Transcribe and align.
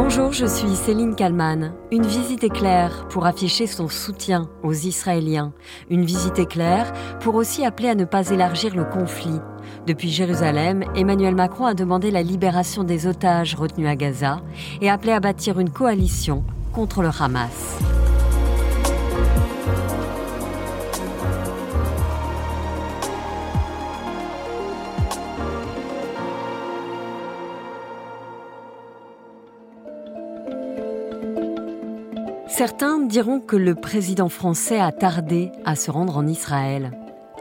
Bonjour, 0.00 0.32
je 0.32 0.46
suis 0.46 0.76
Céline 0.76 1.16
Kalman. 1.16 1.72
Une 1.90 2.06
visite 2.06 2.44
éclair 2.44 3.08
pour 3.08 3.26
afficher 3.26 3.66
son 3.66 3.88
soutien 3.88 4.48
aux 4.62 4.72
Israéliens. 4.72 5.52
Une 5.90 6.04
visite 6.04 6.38
éclair 6.38 6.92
pour 7.18 7.34
aussi 7.34 7.64
appeler 7.64 7.88
à 7.88 7.96
ne 7.96 8.04
pas 8.04 8.30
élargir 8.30 8.76
le 8.76 8.84
conflit. 8.84 9.40
Depuis 9.88 10.10
Jérusalem, 10.10 10.84
Emmanuel 10.94 11.34
Macron 11.34 11.66
a 11.66 11.74
demandé 11.74 12.12
la 12.12 12.22
libération 12.22 12.84
des 12.84 13.08
otages 13.08 13.56
retenus 13.56 13.88
à 13.88 13.96
Gaza 13.96 14.40
et 14.80 14.88
appelé 14.88 15.10
à 15.10 15.18
bâtir 15.18 15.58
une 15.58 15.70
coalition 15.70 16.44
contre 16.72 17.02
le 17.02 17.10
Hamas. 17.18 17.80
Certains 32.58 32.98
diront 32.98 33.38
que 33.38 33.54
le 33.54 33.76
président 33.76 34.28
français 34.28 34.80
a 34.80 34.90
tardé 34.90 35.52
à 35.64 35.76
se 35.76 35.92
rendre 35.92 36.16
en 36.16 36.26
Israël. 36.26 36.90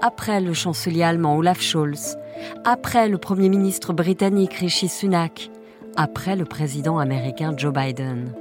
Après 0.04 0.40
le 0.40 0.54
chancelier 0.54 1.02
allemand 1.02 1.38
Olaf 1.38 1.60
Scholz, 1.60 2.20
après 2.64 3.10
le 3.10 3.18
premier 3.18 3.50
ministre 3.50 3.94
britannique 3.94 4.54
Rishi 4.54 4.88
Sunak, 4.88 5.50
après 5.96 6.36
le 6.36 6.46
président 6.46 7.00
américain 7.00 7.52
Joe 7.58 7.74
Biden. 7.74 8.32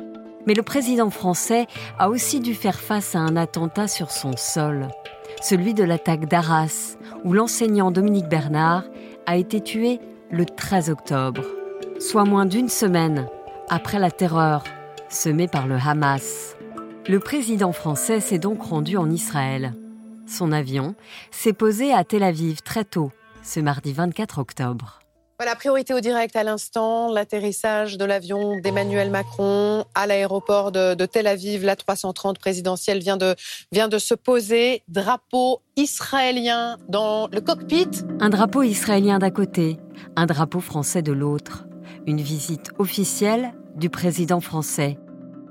Mais 0.47 0.53
le 0.53 0.63
président 0.63 1.09
français 1.09 1.67
a 1.99 2.11
aussi 2.11 2.41
dû 2.41 2.53
faire 2.53 2.79
face 2.79 3.15
à 3.15 3.21
un 3.21 3.37
attentat 3.37 3.89
sur 3.89 4.11
son 4.11 4.37
sol, 4.37 4.89
celui 5.41 5.73
de 5.73 5.83
l'attaque 5.83 6.29
d'Arras, 6.29 6.99
où 7.25 7.33
l'enseignant 7.33 7.91
Dominique 7.91 8.29
Bernard 8.29 8.85
a 9.25 9.39
été 9.39 9.63
tué 9.63 9.99
le 10.31 10.45
13 10.45 10.91
octobre, 10.91 11.41
soit 12.01 12.27
moins 12.27 12.45
d'une 12.45 12.69
semaine 12.69 13.29
après 13.71 13.99
la 13.99 14.11
terreur 14.11 14.63
semée 15.09 15.49
par 15.49 15.67
le 15.67 15.77
Hamas. 15.77 16.56
Le 17.09 17.21
président 17.21 17.71
français 17.71 18.19
s'est 18.19 18.41
donc 18.41 18.63
rendu 18.63 18.97
en 18.97 19.09
Israël. 19.09 19.75
Son 20.27 20.51
avion 20.51 20.97
s'est 21.31 21.53
posé 21.53 21.93
à 21.93 22.03
Tel 22.03 22.25
Aviv 22.25 22.63
très 22.63 22.85
tôt, 22.85 23.13
ce 23.45 23.61
mardi 23.61 23.93
24 23.93 24.41
octobre. 24.41 24.99
Voilà, 25.39 25.55
priorité 25.55 25.95
au 25.95 26.01
direct 26.01 26.35
à 26.35 26.43
l'instant, 26.43 27.13
l'atterrissage 27.13 27.97
de 27.97 28.05
l'avion 28.05 28.59
d'Emmanuel 28.59 29.11
Macron 29.11 29.85
à 29.95 30.09
l'aéroport 30.09 30.73
de, 30.73 31.07
Tel 31.07 31.29
Aviv. 31.29 31.65
La 31.65 31.77
330 31.77 32.41
présidentielle 32.41 32.99
vient 32.99 33.17
de, 33.17 33.37
vient 33.71 33.87
de 33.87 33.99
se 33.99 34.15
poser. 34.15 34.83
Drapeau 34.89 35.63
israélien 35.77 36.77
dans 36.89 37.29
le 37.29 37.41
cockpit. 37.41 37.91
Un 38.19 38.31
drapeau 38.31 38.65
israélien 38.65 39.21
d'un 39.21 39.31
côté, 39.31 39.79
un 40.17 40.27
drapeau 40.27 40.59
français 40.59 41.03
de 41.03 41.13
l'autre. 41.13 41.67
Une 42.09 42.21
visite 42.21 42.73
officielle 42.79 43.53
du 43.77 43.91
président 43.91 44.41
français 44.41 44.99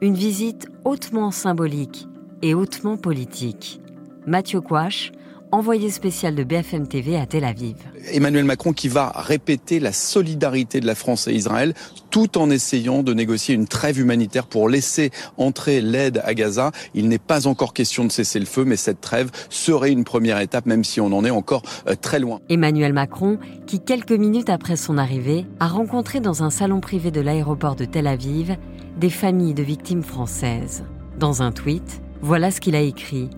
une 0.02 0.16
visite 0.16 0.68
hautement 0.84 1.32
symbolique 1.32 2.08
et 2.42 2.54
hautement 2.54 2.98
politique. 2.98 3.82
Mathieu 4.26 4.62
Kouache, 4.62 5.12
envoyé 5.56 5.90
spécial 5.90 6.36
de 6.36 6.44
BFM 6.44 6.88
TV 6.88 7.16
à 7.16 7.26
Tel 7.26 7.46
Aviv. 7.46 7.76
Emmanuel 8.12 8.44
Macron 8.44 8.74
qui 8.74 8.90
va 8.90 9.14
répéter 9.16 9.80
la 9.80 9.94
solidarité 9.94 10.82
de 10.82 10.86
la 10.86 10.96
France 10.96 11.28
et 11.28 11.34
Israël 11.34 11.74
tout 12.10 12.38
en 12.38 12.50
essayant 12.50 13.04
de 13.04 13.14
négocier 13.14 13.56
une 13.56 13.68
trêve 13.68 14.00
humanitaire 14.00 14.48
pour 14.48 14.68
laisser 14.68 15.12
entrer 15.38 15.80
l'aide 15.80 16.22
à 16.26 16.34
Gaza. 16.34 16.72
Il 16.94 17.08
n'est 17.08 17.20
pas 17.20 17.48
encore 17.48 17.74
question 17.74 18.04
de 18.04 18.12
cesser 18.12 18.40
le 18.40 18.46
feu, 18.46 18.66
mais 18.66 18.76
cette 18.76 19.00
trêve 19.00 19.32
serait 19.50 19.92
une 19.92 20.04
première 20.04 20.40
étape, 20.40 20.66
même 20.66 20.84
si 20.84 21.00
on 21.00 21.08
en 21.08 21.24
est 21.24 21.32
encore 21.32 21.64
euh, 21.88 21.96
très 22.00 22.20
loin. 22.20 22.42
Emmanuel 22.50 22.92
Macron, 22.92 23.38
qui 23.66 23.80
quelques 23.80 24.12
minutes 24.12 24.50
après 24.50 24.76
son 24.76 24.98
arrivée, 24.98 25.46
a 25.62 25.68
rencontré 25.68 26.20
dans 26.20 26.44
un 26.44 26.50
salon 26.50 26.82
privé 26.82 27.12
de 27.12 27.22
l'aéroport 27.22 27.76
de 27.76 27.86
Tel 27.86 28.08
Aviv 28.08 28.58
des 28.98 29.10
familles 29.10 29.54
de 29.54 29.64
victimes 29.64 30.04
françaises. 30.04 30.84
Dans 31.18 31.42
un 31.42 31.52
tweet, 31.52 32.02
voilà 32.22 32.52
ce 32.52 32.60
qu'il 32.60 32.76
a 32.76 32.82
écrit. 32.82 33.30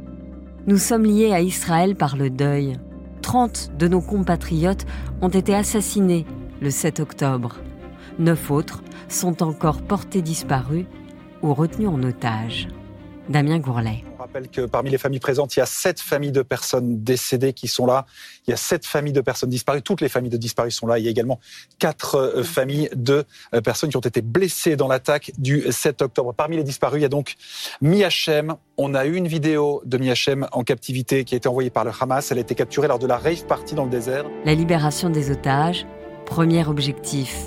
Nous 0.67 0.77
sommes 0.77 1.05
liés 1.05 1.31
à 1.31 1.39
Israël 1.39 1.95
par 1.95 2.17
le 2.17 2.29
deuil. 2.29 2.73
30 3.21 3.71
de 3.79 3.87
nos 3.87 4.01
compatriotes 4.01 4.85
ont 5.21 5.29
été 5.29 5.55
assassinés 5.55 6.25
le 6.59 6.71
7 6.71 6.99
octobre. 6.99 7.55
Neuf 8.19 8.51
autres 8.51 8.83
sont 9.07 9.43
encore 9.43 9.81
portés 9.81 10.21
disparus 10.21 10.85
ou 11.41 11.53
retenus 11.53 11.87
en 11.87 12.03
otage. 12.03 12.67
Damien 13.29 13.59
Gourlet 13.59 14.03
rappelle 14.27 14.49
que 14.49 14.61
parmi 14.61 14.89
les 14.89 14.97
familles 14.97 15.19
présentes, 15.19 15.55
il 15.55 15.59
y 15.59 15.61
a 15.61 15.65
sept 15.65 15.99
familles 15.99 16.31
de 16.31 16.41
personnes 16.41 17.03
décédées 17.03 17.53
qui 17.53 17.67
sont 17.67 17.85
là. 17.85 18.05
Il 18.45 18.51
y 18.51 18.53
a 18.53 18.57
sept 18.57 18.85
familles 18.85 19.13
de 19.13 19.21
personnes 19.21 19.49
disparues. 19.49 19.81
Toutes 19.81 20.01
les 20.01 20.09
familles 20.09 20.29
de 20.29 20.37
disparus 20.37 20.75
sont 20.75 20.87
là. 20.87 20.99
Il 20.99 21.05
y 21.05 21.07
a 21.07 21.11
également 21.11 21.39
quatre 21.79 22.15
euh, 22.15 22.43
familles 22.43 22.89
de 22.95 23.23
euh, 23.53 23.61
personnes 23.61 23.89
qui 23.89 23.97
ont 23.97 24.01
été 24.01 24.21
blessées 24.21 24.75
dans 24.75 24.87
l'attaque 24.87 25.31
du 25.37 25.63
7 25.69 26.01
octobre. 26.01 26.33
Parmi 26.33 26.57
les 26.57 26.63
disparus, 26.63 26.99
il 26.99 27.03
y 27.03 27.05
a 27.05 27.09
donc 27.09 27.35
Miachem. 27.81 28.55
On 28.77 28.93
a 28.93 29.05
eu 29.05 29.15
une 29.15 29.27
vidéo 29.27 29.81
de 29.85 29.97
Miachem 29.97 30.47
en 30.51 30.63
captivité 30.63 31.23
qui 31.23 31.35
a 31.35 31.37
été 31.37 31.47
envoyée 31.47 31.69
par 31.69 31.85
le 31.85 31.91
Hamas. 31.99 32.31
Elle 32.31 32.37
a 32.37 32.41
été 32.41 32.55
capturée 32.55 32.87
lors 32.87 32.99
de 32.99 33.07
la 33.07 33.17
rave 33.17 33.45
party 33.45 33.75
dans 33.75 33.85
le 33.85 33.89
désert. 33.89 34.25
La 34.45 34.53
libération 34.53 35.09
des 35.09 35.31
otages, 35.31 35.85
premier 36.25 36.65
objectif. 36.67 37.45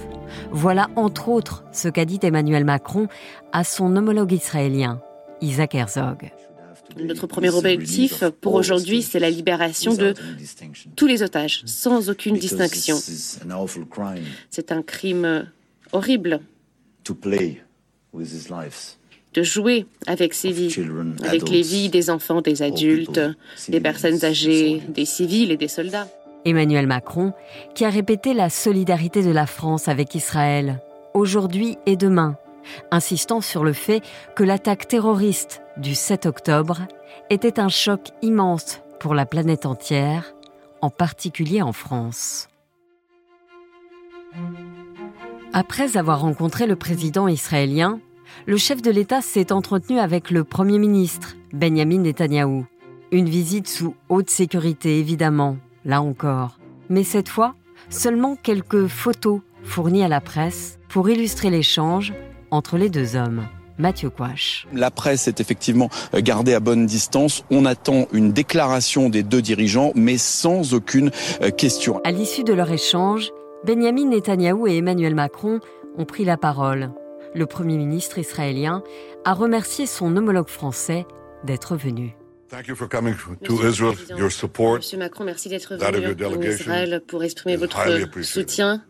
Voilà 0.50 0.88
entre 0.97 1.28
autres 1.28 1.64
ce 1.72 1.88
qu'a 1.88 2.04
dit 2.04 2.20
Emmanuel 2.22 2.64
Macron 2.64 3.08
à 3.52 3.64
son 3.64 3.97
homologue 3.97 4.32
israélien, 4.32 5.00
Isaac 5.40 5.74
Herzog. 5.74 6.30
Notre 6.98 7.26
premier 7.26 7.50
objectif 7.50 8.24
pour 8.40 8.54
aujourd'hui, 8.54 9.02
c'est 9.02 9.20
la 9.20 9.30
libération 9.30 9.94
de 9.94 10.14
tous 10.96 11.06
les 11.06 11.22
otages, 11.22 11.62
sans 11.66 12.10
aucune 12.10 12.36
distinction. 12.36 12.96
C'est 14.50 14.72
un 14.72 14.82
crime 14.82 15.46
horrible 15.92 16.40
de 19.32 19.42
jouer 19.42 19.86
avec 20.06 20.34
ces 20.34 20.50
vies, 20.50 20.74
avec 21.24 21.48
les 21.48 21.62
vies 21.62 21.88
des 21.88 22.10
enfants, 22.10 22.40
des 22.40 22.62
adultes, 22.62 23.20
des 23.68 23.80
personnes 23.80 24.24
âgées, 24.24 24.82
des 24.88 25.04
civils 25.04 25.52
et 25.52 25.56
des 25.56 25.68
soldats. 25.68 26.08
Emmanuel 26.44 26.86
Macron, 26.86 27.32
qui 27.74 27.84
a 27.84 27.90
répété 27.90 28.32
la 28.34 28.48
solidarité 28.48 29.22
de 29.22 29.30
la 29.30 29.46
France 29.46 29.88
avec 29.88 30.14
Israël, 30.14 30.80
aujourd'hui 31.12 31.76
et 31.86 31.96
demain, 31.96 32.36
insistant 32.91 33.41
sur 33.41 33.64
le 33.64 33.72
fait 33.72 34.03
que 34.34 34.44
l'attaque 34.44 34.88
terroriste 34.88 35.62
du 35.76 35.94
7 35.94 36.26
octobre 36.26 36.82
était 37.31 37.60
un 37.60 37.69
choc 37.69 38.08
immense 38.22 38.81
pour 38.98 39.14
la 39.14 39.26
planète 39.26 39.66
entière, 39.66 40.34
en 40.82 40.91
particulier 40.91 41.62
en 41.62 41.72
France. 41.72 42.48
Après 45.53 45.97
avoir 45.97 46.20
rencontré 46.20 46.66
le 46.66 46.76
président 46.76 47.26
israélien, 47.26 48.00
le 48.47 48.56
chef 48.56 48.82
de 48.82 48.91
l'État 48.91 49.20
s'est 49.20 49.53
entretenu 49.53 49.98
avec 49.98 50.30
le 50.30 50.44
Premier 50.44 50.78
ministre, 50.78 51.36
Benjamin 51.53 51.98
Netanyahou. 51.98 52.66
Une 53.12 53.28
visite 53.28 53.66
sous 53.66 53.97
haute 54.09 54.30
sécurité, 54.30 54.98
évidemment, 55.00 55.56
là 55.84 56.00
encore. 56.00 56.59
Mais 56.88 57.03
cette 57.03 57.28
fois, 57.28 57.54
seulement 57.88 58.36
quelques 58.36 58.86
photos 58.86 59.41
fournies 59.64 60.04
à 60.04 60.09
la 60.09 60.20
presse 60.20 60.78
pour 60.88 61.09
illustrer 61.10 61.50
l'échange 61.50 62.12
entre 62.50 62.76
les 62.76 62.90
deux 62.90 63.16
hommes. 63.16 63.46
Mathieu 63.78 64.10
Quash. 64.10 64.66
La 64.72 64.90
presse 64.90 65.26
est 65.26 65.40
effectivement 65.40 65.88
gardée 66.14 66.54
à 66.54 66.60
bonne 66.60 66.86
distance. 66.86 67.44
On 67.50 67.64
attend 67.64 68.06
une 68.12 68.32
déclaration 68.32 69.08
des 69.08 69.22
deux 69.22 69.42
dirigeants, 69.42 69.92
mais 69.94 70.18
sans 70.18 70.74
aucune 70.74 71.10
euh, 71.40 71.50
question. 71.50 72.00
À 72.04 72.10
l'issue 72.10 72.44
de 72.44 72.52
leur 72.52 72.70
échange, 72.70 73.30
Benjamin 73.64 74.06
Netanyahou 74.06 74.66
et 74.66 74.76
Emmanuel 74.76 75.14
Macron 75.14 75.60
ont 75.96 76.04
pris 76.04 76.24
la 76.24 76.36
parole. 76.36 76.90
Le 77.34 77.46
Premier 77.46 77.78
ministre 77.78 78.18
israélien 78.18 78.82
a 79.24 79.32
remercié 79.32 79.86
son 79.86 80.16
homologue 80.16 80.48
français 80.48 81.06
d'être 81.44 81.76
venu. 81.76 82.16
Monsieur 84.76 84.98
Macron, 84.98 85.24
merci 85.24 85.48
d'être 85.48 85.76
venu 85.76 86.24
en 86.24 86.42
Israël 86.42 87.02
pour 87.06 87.22
exprimer 87.22 87.56
votre 87.56 87.78
soutien 88.22 88.82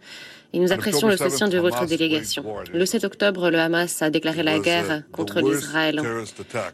et 0.53 0.59
nous 0.59 0.73
apprécions 0.73 1.09
le 1.09 1.17
soutien 1.17 1.49
de 1.49 1.59
votre 1.59 1.87
délégation. 1.87 2.45
Le 2.73 2.85
7 2.85 3.05
octobre, 3.05 3.51
le 3.51 3.59
Hamas 3.59 4.03
a 4.03 4.11
déclaré 4.11 4.43
la 4.43 4.59
guerre 4.59 5.03
contre 5.13 5.41
l'Israël. 5.41 6.03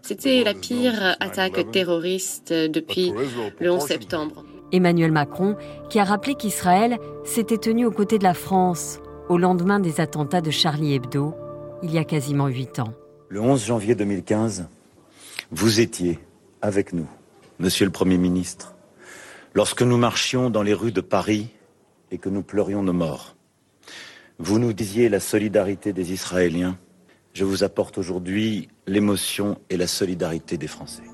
C'était 0.03 0.45
la 0.45 0.55
pire 0.55 1.17
attaque 1.21 1.71
terroriste 1.71 2.53
depuis 2.53 3.13
le 3.61 3.71
11 3.71 3.83
septembre. 3.83 4.45
Emmanuel 4.73 5.13
Macron, 5.13 5.57
qui 5.91 5.99
a 5.99 6.05
rappelé 6.05 6.35
qu'Israël 6.35 6.99
s'était 7.25 7.59
tenu 7.59 7.87
aux 7.87 7.93
côtés 7.93 8.19
de 8.19 8.25
la 8.25 8.35
France 8.35 8.99
au 9.29 9.39
lendemain 9.39 9.81
des 9.81 10.01
attentats 10.01 10.41
de 10.41 10.51
Charlie 10.51 10.95
Hebdo, 10.95 11.35
il 11.83 11.93
y 11.93 11.99
a 11.99 12.05
quasiment 12.05 12.49
huit 12.49 12.79
ans. 12.79 12.93
Le 13.29 13.41
11 13.41 13.65
janvier 13.65 13.95
2015, 13.95 14.67
vous 15.51 15.81
étiez 15.81 16.19
avec 16.63 16.93
nous, 16.93 17.07
Monsieur 17.59 17.85
le 17.85 17.93
Premier 17.93 18.19
ministre, 18.19 18.75
lorsque 19.55 19.83
nous 19.83 19.97
marchions 19.99 20.51
dans 20.51 20.63
les 20.63 20.75
rues 20.75 20.93
de 20.93 21.01
Paris 21.01 21.49
et 22.11 22.19
que 22.19 22.29
nous 22.29 22.43
pleurions 22.43 22.83
nos 22.83 22.93
morts. 22.93 23.36
Vous 24.39 24.59
nous 24.59 24.75
disiez 24.75 25.09
la 25.09 25.19
solidarité 25.19 25.95
des 25.95 26.13
Israéliens. 26.13 26.77
Je 27.33 27.45
vous 27.45 27.65
apporte 27.65 27.97
aujourd'hui 27.97 28.69
l'émotion 28.87 29.57
et 29.71 29.79
la 29.79 29.87
solidarité 29.87 30.59
des 30.59 30.67
Français. 30.67 31.05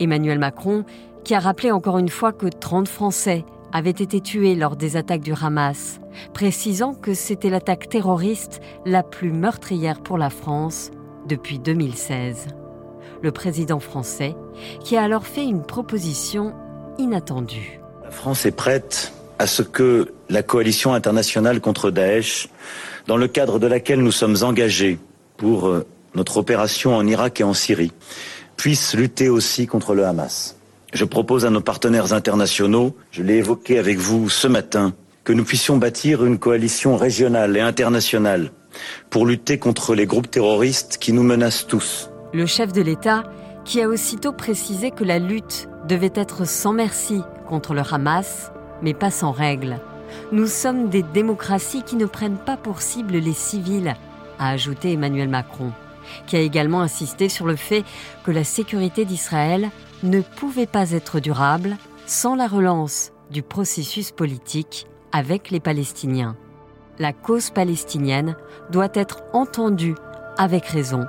Emmanuel 0.00 0.40
Macron, 0.40 0.84
qui 1.22 1.36
a 1.36 1.38
rappelé 1.38 1.70
encore 1.70 1.98
une 1.98 2.08
fois 2.08 2.32
que 2.32 2.46
30 2.46 2.88
Français 2.88 3.44
avaient 3.72 3.90
été 3.90 4.20
tués 4.20 4.56
lors 4.56 4.74
des 4.74 4.96
attaques 4.96 5.22
du 5.22 5.32
Hamas, 5.32 6.00
précisant 6.34 6.92
que 6.92 7.14
c'était 7.14 7.50
l'attaque 7.50 7.88
terroriste 7.88 8.60
la 8.84 9.04
plus 9.04 9.30
meurtrière 9.30 10.00
pour 10.02 10.18
la 10.18 10.28
France 10.28 10.90
depuis 11.28 11.60
2016. 11.60 12.48
Le 13.22 13.30
président 13.30 13.78
français, 13.78 14.34
qui 14.80 14.96
a 14.96 15.04
alors 15.04 15.26
fait 15.26 15.44
une 15.44 15.62
proposition 15.62 16.52
inattendue. 16.98 17.80
La 18.02 18.10
France 18.10 18.44
est 18.44 18.56
prête 18.56 19.12
à 19.38 19.46
ce 19.46 19.62
que 19.62 20.12
la 20.32 20.42
coalition 20.42 20.94
internationale 20.94 21.60
contre 21.60 21.90
Daesh, 21.90 22.48
dans 23.06 23.18
le 23.18 23.28
cadre 23.28 23.58
de 23.58 23.66
laquelle 23.66 24.00
nous 24.00 24.12
sommes 24.12 24.36
engagés 24.42 24.98
pour 25.36 25.68
euh, 25.68 25.86
notre 26.14 26.38
opération 26.38 26.96
en 26.96 27.06
Irak 27.06 27.40
et 27.40 27.44
en 27.44 27.52
Syrie, 27.52 27.92
puisse 28.56 28.94
lutter 28.94 29.28
aussi 29.28 29.66
contre 29.66 29.94
le 29.94 30.06
Hamas. 30.06 30.56
Je 30.94 31.04
propose 31.04 31.44
à 31.44 31.50
nos 31.50 31.60
partenaires 31.60 32.14
internationaux, 32.14 32.96
je 33.10 33.22
l'ai 33.22 33.36
évoqué 33.36 33.78
avec 33.78 33.98
vous 33.98 34.30
ce 34.30 34.48
matin, 34.48 34.94
que 35.24 35.34
nous 35.34 35.44
puissions 35.44 35.76
bâtir 35.76 36.24
une 36.24 36.38
coalition 36.38 36.96
régionale 36.96 37.56
et 37.56 37.60
internationale 37.60 38.52
pour 39.10 39.26
lutter 39.26 39.58
contre 39.58 39.94
les 39.94 40.06
groupes 40.06 40.30
terroristes 40.30 40.96
qui 40.98 41.12
nous 41.12 41.22
menacent 41.22 41.66
tous. 41.66 42.10
Le 42.32 42.46
chef 42.46 42.72
de 42.72 42.80
l'État, 42.80 43.24
qui 43.66 43.82
a 43.82 43.88
aussitôt 43.88 44.32
précisé 44.32 44.90
que 44.90 45.04
la 45.04 45.18
lutte 45.18 45.68
devait 45.86 46.12
être 46.14 46.46
sans 46.46 46.72
merci 46.72 47.20
contre 47.46 47.74
le 47.74 47.82
Hamas, 47.82 48.50
mais 48.80 48.94
pas 48.94 49.10
sans 49.10 49.30
règles. 49.30 49.78
Nous 50.32 50.46
sommes 50.46 50.88
des 50.88 51.02
démocraties 51.02 51.82
qui 51.82 51.96
ne 51.96 52.06
prennent 52.06 52.38
pas 52.38 52.56
pour 52.56 52.80
cible 52.80 53.14
les 53.14 53.32
civils, 53.32 53.94
a 54.38 54.48
ajouté 54.48 54.92
Emmanuel 54.92 55.28
Macron, 55.28 55.72
qui 56.26 56.36
a 56.36 56.40
également 56.40 56.80
insisté 56.80 57.28
sur 57.28 57.46
le 57.46 57.56
fait 57.56 57.84
que 58.24 58.30
la 58.30 58.44
sécurité 58.44 59.04
d'Israël 59.04 59.70
ne 60.02 60.20
pouvait 60.20 60.66
pas 60.66 60.92
être 60.92 61.20
durable 61.20 61.76
sans 62.06 62.34
la 62.34 62.46
relance 62.46 63.12
du 63.30 63.42
processus 63.42 64.10
politique 64.10 64.86
avec 65.12 65.50
les 65.50 65.60
Palestiniens. 65.60 66.36
La 66.98 67.12
cause 67.12 67.50
palestinienne 67.50 68.36
doit 68.70 68.90
être 68.94 69.22
entendue 69.32 69.94
avec 70.38 70.66
raison, 70.66 71.04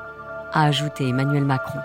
a 0.52 0.64
ajouté 0.64 1.08
Emmanuel 1.08 1.46
Macron. 1.46 1.80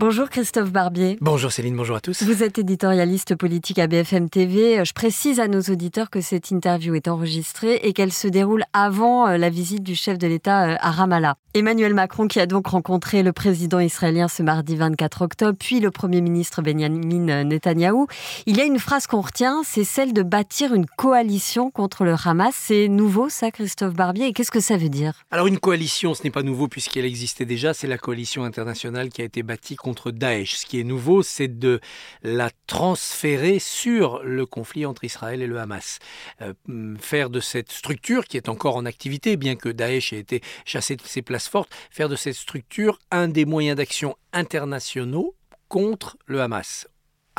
Bonjour 0.00 0.30
Christophe 0.30 0.72
Barbier. 0.72 1.18
Bonjour 1.20 1.52
Céline, 1.52 1.76
bonjour 1.76 1.96
à 1.96 2.00
tous. 2.00 2.22
Vous 2.22 2.42
êtes 2.42 2.58
éditorialiste 2.58 3.34
politique 3.34 3.78
à 3.78 3.86
BFM 3.86 4.30
TV. 4.30 4.82
Je 4.82 4.94
précise 4.94 5.40
à 5.40 5.46
nos 5.46 5.60
auditeurs 5.60 6.08
que 6.08 6.22
cette 6.22 6.50
interview 6.50 6.94
est 6.94 7.06
enregistrée 7.06 7.74
et 7.82 7.92
qu'elle 7.92 8.10
se 8.10 8.26
déroule 8.26 8.64
avant 8.72 9.28
euh, 9.28 9.36
la 9.36 9.50
visite 9.50 9.82
du 9.82 9.94
chef 9.94 10.16
de 10.16 10.26
l'État 10.26 10.70
euh, 10.70 10.76
à 10.80 10.90
Ramallah. 10.90 11.34
Emmanuel 11.52 11.92
Macron 11.92 12.28
qui 12.28 12.40
a 12.40 12.46
donc 12.46 12.68
rencontré 12.68 13.22
le 13.22 13.32
président 13.32 13.80
israélien 13.80 14.28
ce 14.28 14.42
mardi 14.42 14.74
24 14.76 15.22
octobre, 15.22 15.58
puis 15.58 15.80
le 15.80 15.90
Premier 15.90 16.22
ministre 16.22 16.62
Benjamin 16.62 17.44
Netanyahou. 17.44 18.06
Il 18.46 18.56
y 18.56 18.60
a 18.60 18.64
une 18.64 18.78
phrase 18.78 19.06
qu'on 19.06 19.20
retient, 19.20 19.62
c'est 19.66 19.84
celle 19.84 20.14
de 20.14 20.22
bâtir 20.22 20.72
une 20.72 20.86
coalition 20.86 21.70
contre 21.70 22.04
le 22.04 22.14
Hamas. 22.24 22.54
C'est 22.56 22.88
nouveau 22.88 23.28
ça 23.28 23.50
Christophe 23.50 23.94
Barbier 23.94 24.28
et 24.28 24.32
qu'est-ce 24.32 24.52
que 24.52 24.60
ça 24.60 24.78
veut 24.78 24.88
dire? 24.88 25.24
Alors 25.30 25.48
une 25.48 25.58
coalition, 25.58 26.14
ce 26.14 26.22
n'est 26.22 26.30
pas 26.30 26.44
nouveau 26.44 26.68
puisqu'elle 26.68 27.04
existait 27.04 27.44
déjà, 27.44 27.74
c'est 27.74 27.88
la 27.88 27.98
coalition 27.98 28.44
internationale 28.44 29.10
qui 29.10 29.20
a 29.20 29.24
été 29.24 29.42
bâtie 29.42 29.76
contre 29.76 29.89
Daesh. 30.10 30.56
Ce 30.56 30.66
qui 30.66 30.80
est 30.80 30.84
nouveau, 30.84 31.22
c'est 31.22 31.58
de 31.58 31.80
la 32.22 32.50
transférer 32.66 33.58
sur 33.58 34.22
le 34.22 34.46
conflit 34.46 34.86
entre 34.86 35.04
Israël 35.04 35.42
et 35.42 35.46
le 35.46 35.58
Hamas. 35.58 35.98
Euh, 36.42 36.54
faire 36.98 37.30
de 37.30 37.40
cette 37.40 37.72
structure, 37.72 38.24
qui 38.24 38.36
est 38.36 38.48
encore 38.48 38.76
en 38.76 38.86
activité, 38.86 39.36
bien 39.36 39.56
que 39.56 39.68
Daesh 39.68 40.12
ait 40.12 40.18
été 40.18 40.40
chassé 40.64 40.96
de 40.96 41.02
ses 41.02 41.22
places 41.22 41.48
fortes, 41.48 41.72
faire 41.90 42.08
de 42.08 42.16
cette 42.16 42.34
structure 42.34 42.98
un 43.10 43.28
des 43.28 43.44
moyens 43.44 43.76
d'action 43.76 44.16
internationaux 44.32 45.34
contre 45.68 46.16
le 46.26 46.40
Hamas 46.40 46.89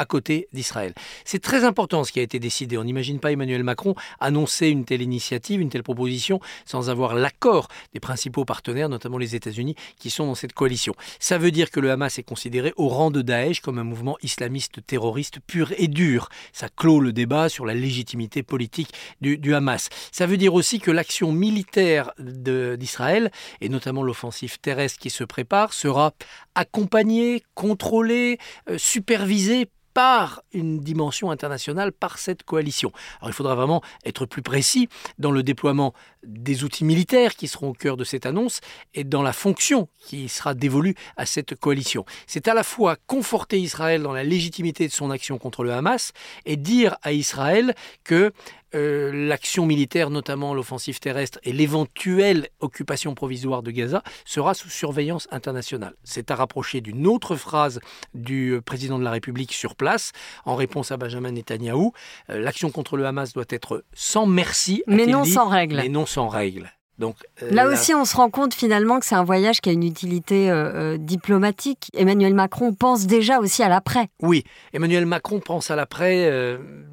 à 0.02 0.06
côté 0.06 0.48
d'Israël. 0.52 0.96
C'est 1.26 1.44
très 1.44 1.64
important 1.64 2.04
ce 2.04 2.12
qui 2.12 2.20
a 2.20 2.24
été 2.24 2.40
décidé. 2.40 2.76
On 2.76 2.84
n'imagine 2.84 3.20
pas 3.20 3.32
Emmanuel 3.32 3.64
Macron 3.64 3.94
annoncer 4.20 4.68
une 4.68 4.84
telle 4.84 5.04
initiative, 5.04 5.62
une 5.62 5.70
telle 5.70 5.84
proposition, 5.84 6.40
sans 6.66 6.90
avoir 6.90 7.14
l'accord 7.14 7.68
des 7.94 8.00
principaux 8.00 8.44
partenaires, 8.44 8.90
notamment 8.90 9.20
les 9.20 9.36
États-Unis, 9.36 9.76
qui 10.00 10.10
sont 10.10 10.26
dans 10.26 10.34
cette 10.34 10.54
coalition. 10.54 10.96
Ça 11.20 11.38
veut 11.38 11.52
dire 11.52 11.70
que 11.70 11.80
le 11.80 11.92
Hamas 11.92 12.18
est 12.18 12.24
considéré 12.24 12.74
au 12.78 12.88
rang 12.88 13.12
de 13.12 13.22
Daesh 13.22 13.62
comme 13.62 13.78
un 13.78 13.84
mouvement 13.84 14.18
islamiste 14.24 14.84
terroriste 14.88 15.40
pur 15.40 15.72
et 15.78 15.88
dur. 15.88 16.30
Ça 16.52 16.68
clôt 16.76 17.00
le 17.00 17.14
débat 17.14 17.48
sur 17.48 17.68
la 17.68 17.76
légitimité 17.76 18.42
politique 18.42 18.92
du, 19.22 19.54
Hamas. 19.54 19.90
Ça 20.12 20.26
veut 20.26 20.38
dire 20.38 20.56
aussi 20.56 20.80
que 20.80 20.90
l'action 20.90 21.32
militaire 21.32 22.12
d'Israël, 22.18 23.32
et 23.60 23.70
notamment 23.70 24.02
l'offensive 24.02 24.60
terrestre 24.60 24.98
qui 24.98 25.12
se 25.12 25.24
prépare, 25.24 25.74
sera 25.74 26.14
accompagnée, 26.56 27.44
contrôlée, 27.54 28.40
euh, 28.68 28.80
supervisée 28.80 29.70
par 29.94 30.42
une 30.54 30.80
dimension 30.80 31.32
internationale, 31.32 31.92
par 31.92 32.18
cette 32.18 32.44
coalition. 32.44 32.92
Alors 33.20 33.30
il 33.30 33.34
faudra 33.34 33.56
vraiment 33.56 33.82
être 34.06 34.26
plus 34.26 34.42
précis 34.42 34.90
dans 35.18 35.32
le 35.32 35.44
déploiement 35.44 35.94
des 36.24 36.64
outils 36.64 36.86
militaires 36.86 37.36
qui 37.36 37.48
seront 37.48 37.70
au 37.70 37.74
cœur 37.74 37.98
de 37.98 38.04
cette 38.04 38.26
annonce 38.26 38.62
et 38.94 39.04
dans 39.04 39.22
la 39.22 39.34
fonction 39.34 39.88
qui 40.00 40.30
sera 40.30 40.54
dévolue 40.54 40.96
à 41.18 41.26
cette 41.26 41.56
coalition. 41.56 42.06
C'est 42.28 42.48
à 42.48 42.54
la 42.54 42.64
fois 42.64 42.96
conforter 43.08 43.60
Israël 43.60 44.04
dans 44.04 44.14
la 44.14 44.24
légitimité 44.24 44.88
de 44.88 44.94
son 44.94 45.12
action 45.12 45.38
contre 45.38 45.64
le 45.64 45.74
Hamas 45.74 46.14
et 46.46 46.58
dire 46.58 46.98
à 47.02 47.12
Israël 47.12 47.76
que 48.04 48.32
euh, 48.76 49.12
l'action 49.14 49.66
militaire, 49.66 50.10
notamment 50.10 50.54
l'offensive 50.54 51.00
terrestre 51.00 51.40
et 51.44 51.54
l'éventuelle 51.54 52.50
occupation 52.60 53.14
provisoire 53.16 53.64
de 53.64 53.72
Gaza, 53.72 54.04
sera 54.26 54.54
sous 54.54 54.70
surveillance 54.70 55.28
internationale. 55.32 55.94
C'est 56.04 56.32
à 56.32 56.36
rapprocher 56.36 56.82
d'une 56.82 57.08
autre 57.08 57.36
phrase 57.36 57.80
du 58.14 58.52
euh, 58.52 58.62
président 58.62 59.00
de 59.00 59.04
la 59.04 59.12
République 59.12 59.54
sur 59.54 59.76
place, 59.76 60.12
en 60.46 60.56
réponse 60.56 60.92
à 60.92 60.98
Benjamin 60.98 61.32
Netanyahou. 61.32 61.94
Euh, 62.30 62.40
l'action 62.40 62.72
contre 62.72 62.98
le 62.98 63.06
Hamas 63.06 63.34
doit 63.34 63.46
être 63.50 63.84
sans 63.94 64.26
merci, 64.26 64.84
mais 64.88 65.06
non 65.06 65.26
sans 65.26 65.48
règles. 65.48 65.78
Mais 65.78 65.90
non 65.90 66.06
sans 66.06 66.28
règles. 66.28 66.72
Donc, 67.02 67.16
euh, 67.42 67.50
là, 67.50 67.68
aussi, 67.68 67.96
on 67.96 68.06
se 68.06 68.16
rend 68.16 68.30
compte 68.30 68.54
finalement 68.54 69.00
que 69.00 69.08
c'est 69.08 69.16
un 69.16 69.24
voyage 69.24 69.60
qui 69.60 69.70
a 69.70 69.72
une 69.72 69.84
utilité 69.84 70.52
euh, 70.52 70.94
euh, 70.94 70.98
diplomatique. 71.00 71.90
Emmanuel 71.96 72.36
Macron 72.36 72.76
pense 72.76 73.08
déjà 73.08 73.40
aussi 73.40 73.64
à 73.64 73.70
l'après. 73.70 74.10
Oui, 74.22 74.44
Emmanuel 74.72 75.08
Macron 75.08 75.40
pense 75.40 75.72
à 75.72 75.76
l'après 75.76 76.32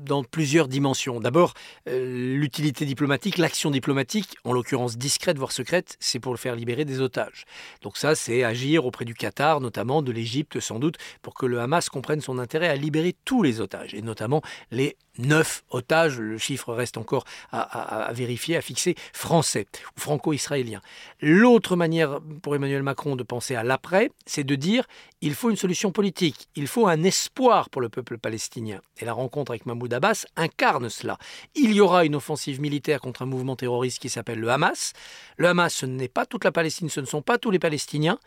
dans 0.07 0.25
plusieurs 0.25 0.67
dimensions. 0.67 1.21
D'abord, 1.21 1.53
l'utilité 1.87 2.87
diplomatique, 2.87 3.37
l'action 3.37 3.71
diplomatique, 3.71 4.37
en 4.45 4.55
l'occurrence 4.55 4.97
discrète 4.97 5.37
voire 5.37 5.53
secrète, 5.53 5.99
c'est 6.01 6.21
pour 6.21 6.33
le 6.33 6.39
faire 6.39 6.57
libérer 6.57 6.87
des 6.87 7.03
otages. 7.03 7.45
Donc 7.83 7.99
ça, 7.99 8.15
c'est 8.15 8.45
agir 8.45 8.87
auprès 8.87 9.05
du 9.05 9.13
Qatar, 9.13 9.61
notamment 9.61 10.01
de 10.01 10.11
l'Égypte 10.11 10.59
sans 10.61 10.79
doute, 10.79 10.97
pour 11.21 11.35
que 11.35 11.45
le 11.45 11.61
Hamas 11.61 11.91
comprenne 11.91 12.23
son 12.23 12.39
intérêt 12.39 12.69
à 12.69 12.77
libérer 12.77 13.15
tous 13.27 13.43
les 13.43 13.61
otages, 13.61 13.93
et 13.93 14.01
notamment 14.01 14.41
les 14.71 14.97
neuf 15.19 15.65
otages, 15.71 16.19
le 16.19 16.39
chiffre 16.39 16.73
reste 16.73 16.97
encore 16.97 17.25
à, 17.51 18.11
vérifier, 18.13 18.57
à 18.57 18.63
fixer, 18.63 18.95
français 19.13 19.67
ou 19.99 20.01
franco-israéliens. 20.01 20.81
L'autre 21.21 21.77
manière 21.77 22.21
pour 22.43 22.55
Emmanuel 22.55 22.83
Macron 22.83 23.17
de 23.17 23.25
penser 23.25 23.57
à 23.57 23.65
l'après, 23.65 24.11
c'est 24.27 24.45
de 24.45 24.55
dire 24.55 24.85
il 25.21 25.35
faut 25.35 25.51
une 25.51 25.57
solution 25.57 25.91
politique, 25.91 26.49
il 26.55 26.69
faut 26.69 26.87
un 26.87 27.03
espoir 27.03 27.71
pour 27.71 27.83
le 27.83 27.89
peuple 27.89 28.19
palestinien. 28.19 28.81
Et 28.99 29.05
la 29.05 29.13
rencontre 29.13 29.51
avec 29.51 29.67
Mahmoud 29.67 29.93
Abbas 29.93 30.27
incarne 30.37 30.89
cela. 30.89 31.19
Il 31.55 31.73
y 31.73 31.81
aura 31.81 32.05
une 32.05 32.15
offensive 32.15 32.61
militaire 32.61 33.01
contre 33.01 33.23
un 33.23 33.27
mouvement 33.27 33.57
terroriste 33.57 33.99
qui 33.99 34.09
s'appelle 34.09 34.39
le 34.39 34.51
Hamas. 34.51 34.93
Le 35.37 35.49
Hamas, 35.49 35.75
ce 35.75 35.87
n'est 35.87 36.09
pas 36.09 36.27
toute 36.27 36.45
la 36.45 36.53
Palestine, 36.53 36.89
ce 36.89 37.01
ne 37.01 37.07
sont 37.07 37.23
pas 37.23 37.39
tous 37.39 37.51
les 37.51 37.59
Palestiniens 37.59 38.19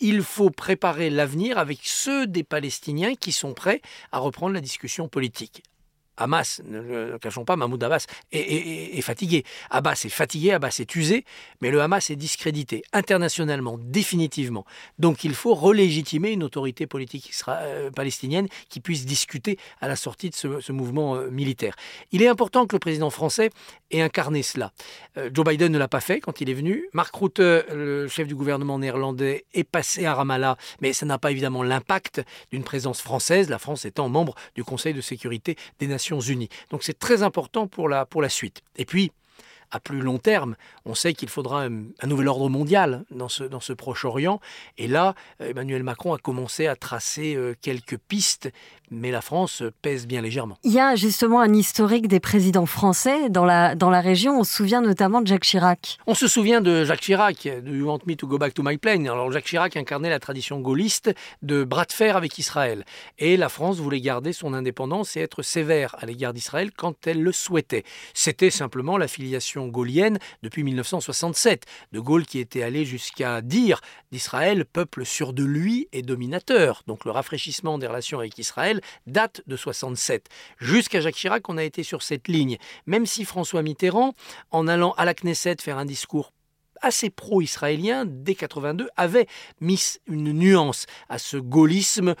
il 0.00 0.22
faut 0.22 0.50
préparer 0.50 1.08
l'avenir 1.08 1.56
avec 1.56 1.78
ceux 1.84 2.26
des 2.26 2.42
Palestiniens 2.42 3.14
qui 3.14 3.30
sont 3.30 3.54
prêts 3.54 3.80
à 4.10 4.18
reprendre 4.18 4.52
la 4.52 4.60
discussion 4.60 5.08
politique. 5.08 5.62
Hamas, 6.16 6.62
ne 6.64 6.80
le 6.80 7.18
cachons 7.18 7.44
pas, 7.44 7.56
Mahmoud 7.56 7.82
Abbas 7.82 8.06
est, 8.32 9.00
fatigué. 9.02 9.44
Abbas 9.70 10.02
est 10.04 10.08
fatigué, 10.08 10.52
Abbas 10.52 10.76
est 10.78 10.94
usé, 10.94 11.24
mais 11.60 11.70
le 11.70 11.80
Hamas 11.80 12.10
est 12.10 12.16
discrédité 12.16 12.84
internationalement, 12.92 13.78
définitivement. 13.78 14.64
Donc 14.98 15.24
il 15.24 15.34
faut 15.34 15.54
relégitimer 15.54 16.30
une 16.30 16.44
autorité 16.44 16.86
politique 16.86 17.32
euh, 17.48 17.90
palestinienne 17.90 18.48
qui 18.68 18.80
puisse 18.80 19.06
discuter 19.06 19.58
à 19.80 19.88
la 19.88 19.96
sortie 19.96 20.30
de 20.30 20.34
ce, 20.34 20.72
mouvement 20.72 21.16
euh, 21.16 21.30
militaire. 21.30 21.74
Il 22.12 22.22
est 22.22 22.28
important 22.28 22.66
que 22.66 22.76
le 22.76 22.80
président 22.80 23.10
français 23.10 23.50
ait 23.90 24.00
incarné 24.00 24.42
cela. 24.42 24.72
Euh, 25.16 25.30
Joe 25.32 25.44
Biden 25.44 25.72
ne 25.72 25.78
l'a 25.78 25.88
pas 25.88 26.00
fait 26.00 26.20
quand 26.20 26.40
il 26.40 26.48
est 26.48 26.54
venu. 26.54 26.88
Mark 26.92 27.14
Rutte, 27.14 27.40
le 27.40 28.06
chef 28.08 28.28
du 28.28 28.36
gouvernement 28.36 28.78
néerlandais, 28.78 29.46
est 29.52 29.64
passé 29.64 30.06
à 30.06 30.14
Ramallah, 30.14 30.56
mais 30.80 30.92
ça 30.92 31.06
n'a 31.06 31.18
pas 31.18 31.32
évidemment 31.32 31.62
l'impact 31.62 32.22
d'une 32.52 32.62
présence 32.62 33.00
française, 33.00 33.48
la 33.48 33.58
France 33.58 33.84
étant 33.84 34.08
membre 34.08 34.34
du 34.54 34.62
Conseil 34.62 34.94
de 34.94 35.00
sécurité 35.00 35.56
des 35.80 35.86
Nations 35.86 36.03
Donc 36.70 36.82
c'est 36.82 36.98
très 36.98 37.22
important 37.22 37.66
pour 37.66 37.88
la, 37.88 38.06
pour 38.06 38.22
la 38.22 38.28
suite. 38.28 38.62
Et 38.76 38.84
puis, 38.84 39.12
à 39.74 39.80
plus 39.80 40.00
long 40.00 40.18
terme. 40.18 40.56
On 40.84 40.94
sait 40.94 41.14
qu'il 41.14 41.28
faudra 41.28 41.64
un, 41.64 42.06
nouvel 42.06 42.28
ordre 42.28 42.48
mondial 42.48 43.04
dans 43.10 43.28
ce, 43.28 43.42
dans 43.42 43.60
ce 43.60 43.72
Proche-Orient. 43.72 44.40
Et 44.78 44.86
là, 44.86 45.14
Emmanuel 45.40 45.82
Macron 45.82 46.14
a 46.14 46.18
commencé 46.18 46.68
à 46.68 46.76
tracer 46.76 47.34
euh, 47.34 47.54
quelques 47.60 47.98
pistes, 47.98 48.50
mais 48.90 49.10
la 49.10 49.20
France 49.20 49.62
pèse 49.82 50.06
bien 50.06 50.22
légèrement. 50.22 50.56
Il 50.62 50.72
y 50.72 50.80
a 50.80 50.96
justement 50.96 51.40
un 51.40 51.52
historique 51.52 52.08
des 52.08 52.20
présidents 52.20 52.66
français 52.66 53.28
dans 53.28 53.44
la, 53.44 53.74
dans 53.74 53.90
la 53.90 54.00
région. 54.00 54.38
On 54.40 54.44
se 54.44 54.54
souvient 54.54 54.80
notamment 54.80 55.20
de 55.20 55.26
Jacques 55.26 55.44
Chirac. 55.44 55.98
On 56.06 56.14
se 56.14 56.28
souvient 56.28 56.60
de 56.60 56.84
Jacques 56.84 57.00
Chirac, 57.00 57.44
de 57.44 57.74
You 57.74 57.86
Want 57.86 58.00
Me 58.06 58.14
to 58.14 58.26
Go 58.26 58.38
Back 58.38 58.54
to 58.54 58.62
My 58.64 58.78
Plane. 58.78 59.06
Alors 59.08 59.30
Jacques 59.32 59.46
Chirac 59.46 59.76
incarnait 59.76 60.10
la 60.10 60.20
tradition 60.20 60.60
gaulliste 60.60 61.12
de 61.42 61.64
bras 61.64 61.84
de 61.84 61.92
fer 61.92 62.16
avec 62.16 62.38
Israël. 62.38 62.84
Et 63.18 63.36
la 63.36 63.48
France 63.48 63.78
voulait 63.78 64.00
garder 64.00 64.32
son 64.32 64.54
indépendance 64.54 65.16
et 65.16 65.20
être 65.20 65.42
sévère 65.42 65.96
à 65.98 66.06
l'égard 66.06 66.32
d'Israël 66.32 66.70
quand 66.72 67.06
elle 67.06 67.22
le 67.22 67.32
souhaitait. 67.32 67.84
C'était 68.12 68.50
simplement 68.50 68.98
l'affiliation 68.98 69.68
gaulienne 69.68 70.18
depuis 70.42 70.62
1967. 70.62 71.64
De 71.92 72.00
Gaulle 72.00 72.26
qui 72.26 72.38
était 72.38 72.62
allé 72.62 72.84
jusqu'à 72.84 73.40
dire 73.40 73.80
d'Israël 74.12 74.64
peuple 74.64 75.04
sûr 75.04 75.32
de 75.32 75.44
lui 75.44 75.88
et 75.92 76.02
dominateur. 76.02 76.82
Donc 76.86 77.04
le 77.04 77.10
rafraîchissement 77.10 77.78
des 77.78 77.86
relations 77.86 78.18
avec 78.18 78.38
Israël 78.38 78.73
date 79.06 79.42
de 79.46 79.56
67. 79.56 80.28
Jusqu'à 80.58 81.00
Jacques 81.00 81.14
Chirac, 81.14 81.48
on 81.48 81.58
a 81.58 81.64
été 81.64 81.82
sur 81.82 82.02
cette 82.02 82.28
ligne. 82.28 82.58
Même 82.86 83.06
si 83.06 83.24
François 83.24 83.62
Mitterrand, 83.62 84.14
en 84.50 84.68
allant 84.68 84.92
à 84.92 85.04
la 85.04 85.14
Knesset 85.14 85.56
faire 85.60 85.78
un 85.78 85.84
discours 85.84 86.32
assez 86.82 87.10
pro-israélien 87.10 88.04
dès 88.06 88.34
82 88.34 88.88
avait 88.96 89.26
mis 89.60 89.96
une 90.06 90.32
nuance 90.32 90.86
à 91.08 91.18
ce 91.18 91.36
gaullisme 91.36 92.14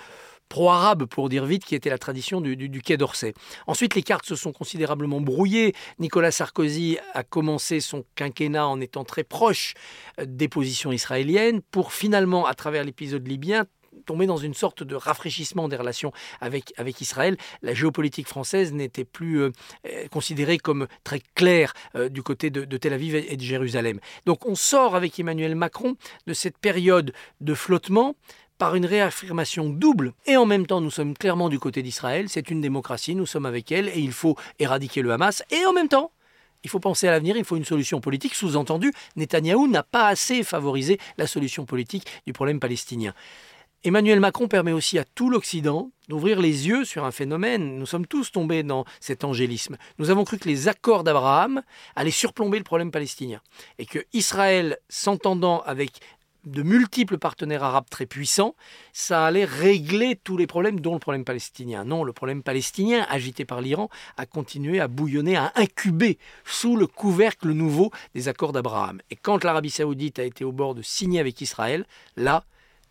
pro-arabe, 0.48 1.06
pour 1.06 1.28
dire 1.28 1.46
vite, 1.46 1.64
qui 1.64 1.74
était 1.74 1.90
la 1.90 1.98
tradition 1.98 2.40
du, 2.40 2.56
du, 2.56 2.82
Quai 2.82 2.96
d'Orsay. 2.96 3.34
Ensuite, 3.66 3.94
les 3.94 4.02
cartes 4.02 4.26
se 4.26 4.36
sont 4.36 4.52
considérablement 4.52 5.20
brouillées. 5.20 5.74
Nicolas 5.98 6.30
Sarkozy 6.30 6.98
a 7.12 7.24
commencé 7.24 7.80
son 7.80 8.04
quinquennat 8.14 8.66
en 8.66 8.80
étant 8.80 9.04
très 9.04 9.24
proche 9.24 9.74
des 10.22 10.48
positions 10.48 10.92
israéliennes 10.92 11.60
pour 11.60 11.92
finalement, 11.92 12.46
à 12.46 12.54
travers 12.54 12.84
l'épisode 12.84 13.26
libyen, 13.26 13.64
tomber 14.06 14.26
dans 14.26 14.36
une 14.36 14.54
sorte 14.54 14.82
de 14.82 14.94
rafraîchissement 14.94 15.68
des 15.68 15.76
relations 15.76 16.12
avec, 16.40 16.72
avec 16.76 17.00
Israël. 17.00 17.36
La 17.62 17.74
géopolitique 17.74 18.28
française 18.28 18.72
n'était 18.72 19.04
plus 19.04 19.40
euh, 19.40 19.52
euh, 19.86 20.08
considérée 20.08 20.58
comme 20.58 20.86
très 21.04 21.20
claire 21.34 21.74
euh, 21.94 22.08
du 22.08 22.22
côté 22.22 22.50
de, 22.50 22.64
de, 22.64 22.76
Tel 22.76 22.92
Aviv 22.92 23.14
et 23.14 23.36
de 23.36 23.42
Jérusalem. 23.42 24.00
Donc 24.26 24.46
on 24.46 24.54
sort 24.54 24.94
avec 24.94 25.18
Emmanuel 25.18 25.54
Macron 25.54 25.96
de 26.26 26.32
cette 26.32 26.58
période 26.58 27.12
de 27.40 27.54
flottement 27.54 28.14
par 28.58 28.74
une 28.74 28.86
réaffirmation 28.86 29.68
double. 29.68 30.12
Et 30.26 30.36
en 30.36 30.46
même 30.46 30.66
temps, 30.66 30.80
nous 30.80 30.90
sommes 30.90 31.16
clairement 31.16 31.48
du 31.48 31.58
côté 31.58 31.82
d'Israël. 31.82 32.28
C'est 32.28 32.50
une 32.50 32.60
démocratie, 32.60 33.14
nous 33.14 33.26
sommes 33.26 33.46
avec 33.46 33.72
elle 33.72 33.88
et 33.88 33.98
il 33.98 34.12
faut 34.12 34.36
éradiquer 34.58 35.02
le 35.02 35.12
Hamas. 35.12 35.42
Et 35.50 35.66
en 35.66 35.72
même 35.72 35.88
temps, 35.88 36.12
il 36.62 36.70
faut 36.70 36.80
penser 36.80 37.06
à 37.06 37.10
l'avenir, 37.10 37.36
il 37.36 37.44
faut 37.44 37.56
une 37.56 37.64
solution 37.64 38.00
politique. 38.00 38.34
Sous-entendu, 38.34 38.92
Netanyahou 39.16 39.68
n'a 39.68 39.82
pas 39.82 40.06
assez 40.06 40.42
favorisé 40.42 40.98
la 41.18 41.26
solution 41.26 41.66
politique 41.66 42.06
du 42.26 42.32
problème 42.32 42.58
palestinien. 42.58 43.14
Emmanuel 43.86 44.18
Macron 44.18 44.48
permet 44.48 44.72
aussi 44.72 44.98
à 44.98 45.04
tout 45.04 45.28
l'Occident 45.28 45.90
d'ouvrir 46.08 46.40
les 46.40 46.68
yeux 46.68 46.86
sur 46.86 47.04
un 47.04 47.10
phénomène. 47.10 47.78
Nous 47.78 47.84
sommes 47.84 48.06
tous 48.06 48.32
tombés 48.32 48.62
dans 48.62 48.86
cet 48.98 49.24
angélisme. 49.24 49.76
Nous 49.98 50.08
avons 50.08 50.24
cru 50.24 50.38
que 50.38 50.48
les 50.48 50.68
accords 50.68 51.04
d'Abraham 51.04 51.60
allaient 51.94 52.10
surplomber 52.10 52.56
le 52.56 52.64
problème 52.64 52.90
palestinien 52.90 53.42
et 53.78 53.84
que 53.84 53.98
Israël, 54.14 54.78
s'entendant 54.88 55.60
avec 55.66 56.00
de 56.46 56.62
multiples 56.62 57.18
partenaires 57.18 57.62
arabes 57.62 57.90
très 57.90 58.06
puissants, 58.06 58.54
ça 58.94 59.26
allait 59.26 59.44
régler 59.44 60.16
tous 60.16 60.38
les 60.38 60.46
problèmes, 60.46 60.80
dont 60.80 60.94
le 60.94 60.98
problème 60.98 61.24
palestinien. 61.26 61.84
Non, 61.84 62.04
le 62.04 62.14
problème 62.14 62.42
palestinien, 62.42 63.06
agité 63.10 63.44
par 63.44 63.60
l'Iran, 63.60 63.90
a 64.16 64.24
continué 64.24 64.80
à 64.80 64.88
bouillonner, 64.88 65.36
à 65.36 65.52
incuber 65.56 66.16
sous 66.46 66.78
le 66.78 66.86
couvercle 66.86 67.50
nouveau 67.50 67.90
des 68.14 68.28
accords 68.28 68.52
d'Abraham. 68.52 69.02
Et 69.10 69.16
quand 69.16 69.44
l'Arabie 69.44 69.68
saoudite 69.68 70.18
a 70.18 70.24
été 70.24 70.42
au 70.42 70.52
bord 70.52 70.74
de 70.74 70.80
signer 70.80 71.20
avec 71.20 71.42
Israël, 71.42 71.84
là, 72.16 72.44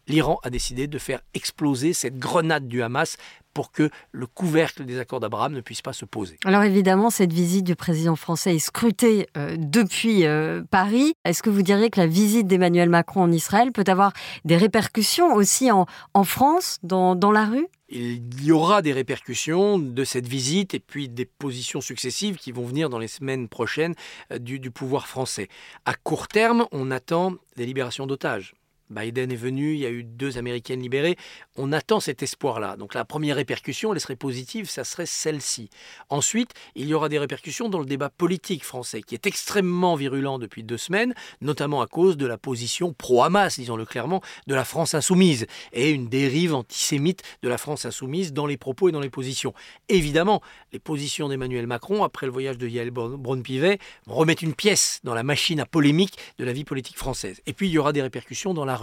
l'Iran 0.07 0.39
a 0.43 0.49
décidé 0.49 0.87
de 0.87 0.97
faire 0.97 1.21
exploser 1.33 1.93
cette 1.93 2.17
grenade 2.17 2.67
du 2.67 2.81
Hamas 2.81 3.17
pour 3.53 3.71
que 3.71 3.89
le 4.11 4.25
couvercle 4.25 4.83
des 4.83 4.97
accords 4.97 5.19
d'Abraham 5.19 5.53
ne 5.53 5.61
puisse 5.61 5.83
pas 5.83 5.93
se 5.93 6.05
poser. 6.05 6.37
Alors 6.43 6.63
évidemment, 6.63 7.11
cette 7.11 7.31
visite 7.31 7.63
du 7.63 7.75
président 7.75 8.15
français 8.15 8.55
est 8.55 8.59
scrutée 8.59 9.27
euh, 9.37 9.55
depuis 9.59 10.25
euh, 10.25 10.63
Paris. 10.71 11.13
Est-ce 11.23 11.43
que 11.43 11.51
vous 11.51 11.61
diriez 11.61 11.91
que 11.91 11.99
la 11.99 12.07
visite 12.07 12.47
d'Emmanuel 12.47 12.89
Macron 12.89 13.21
en 13.21 13.31
Israël 13.31 13.71
peut 13.71 13.83
avoir 13.87 14.11
des 14.43 14.57
répercussions 14.57 15.35
aussi 15.35 15.69
en, 15.71 15.85
en 16.15 16.23
France, 16.23 16.79
dans, 16.81 17.15
dans 17.15 17.31
la 17.31 17.45
rue? 17.45 17.67
Il 17.89 18.43
y 18.43 18.51
aura 18.51 18.81
des 18.81 18.91
répercussions 18.91 19.77
de 19.77 20.03
cette 20.03 20.27
visite 20.27 20.73
et 20.73 20.79
puis 20.79 21.07
des 21.07 21.25
positions 21.25 21.79
successives 21.79 22.37
qui 22.37 22.51
vont 22.51 22.65
venir 22.65 22.89
dans 22.89 22.97
les 22.97 23.07
semaines 23.07 23.47
prochaines 23.47 23.93
euh, 24.31 24.39
du, 24.39 24.59
du 24.59 24.71
pouvoir 24.71 25.07
français. 25.07 25.47
À 25.85 25.93
court 25.93 26.27
terme, 26.27 26.65
on 26.71 26.89
attend 26.89 27.33
des 27.55 27.67
libérations 27.67 28.07
d'otages. 28.07 28.55
Biden 28.93 29.31
est 29.31 29.35
venu, 29.35 29.73
il 29.73 29.79
y 29.79 29.85
a 29.85 29.89
eu 29.89 30.03
deux 30.03 30.37
Américaines 30.37 30.81
libérées. 30.81 31.17
On 31.55 31.71
attend 31.71 31.99
cet 31.99 32.23
espoir-là. 32.23 32.77
Donc 32.77 32.93
la 32.93 33.05
première 33.05 33.35
répercussion, 33.35 33.93
elle 33.93 33.99
serait 33.99 34.15
positive, 34.15 34.69
ça 34.69 34.83
serait 34.83 35.05
celle-ci. 35.05 35.69
Ensuite, 36.09 36.51
il 36.75 36.87
y 36.87 36.93
aura 36.93 37.09
des 37.09 37.19
répercussions 37.19 37.69
dans 37.69 37.79
le 37.79 37.85
débat 37.85 38.09
politique 38.09 38.63
français, 38.63 39.01
qui 39.01 39.15
est 39.15 39.25
extrêmement 39.25 39.95
virulent 39.95 40.39
depuis 40.39 40.63
deux 40.63 40.77
semaines, 40.77 41.13
notamment 41.41 41.81
à 41.81 41.87
cause 41.87 42.17
de 42.17 42.25
la 42.25 42.37
position 42.37 42.93
pro-Hamas, 42.93 43.59
disons-le 43.59 43.85
clairement, 43.85 44.21
de 44.47 44.55
la 44.55 44.65
France 44.65 44.93
insoumise, 44.93 45.47
et 45.71 45.89
une 45.89 46.07
dérive 46.07 46.53
antisémite 46.53 47.23
de 47.41 47.49
la 47.49 47.57
France 47.57 47.85
insoumise 47.85 48.33
dans 48.33 48.45
les 48.45 48.57
propos 48.57 48.89
et 48.89 48.91
dans 48.91 48.99
les 48.99 49.09
positions. 49.09 49.53
Évidemment, 49.89 50.41
les 50.71 50.79
positions 50.79 51.29
d'Emmanuel 51.29 51.67
Macron, 51.67 52.03
après 52.03 52.25
le 52.25 52.31
voyage 52.31 52.57
de 52.57 52.67
Yael 52.67 52.91
Braun-Pivet, 52.91 53.79
remettent 54.07 54.41
une 54.41 54.55
pièce 54.55 54.99
dans 55.03 55.13
la 55.13 55.23
machine 55.23 55.59
à 55.59 55.65
polémique 55.65 56.17
de 56.37 56.45
la 56.45 56.53
vie 56.53 56.63
politique 56.63 56.97
française. 56.97 57.41
Et 57.45 57.53
puis, 57.53 57.67
il 57.67 57.71
y 57.71 57.77
aura 57.77 57.93
des 57.93 58.01
répercussions 58.01 58.53
dans 58.53 58.65
la 58.65 58.75